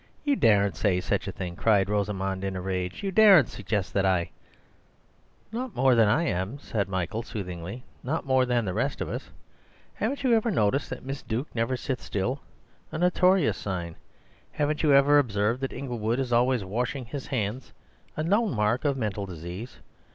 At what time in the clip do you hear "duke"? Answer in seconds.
11.21-11.53